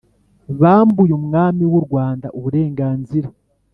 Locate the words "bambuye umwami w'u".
0.61-1.81